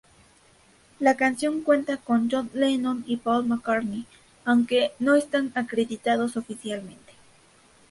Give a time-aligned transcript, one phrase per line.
[0.99, 4.07] La canción cuenta con John Lennon y Paul McCartney,
[4.45, 7.13] aunque no están acreditados oficialmente.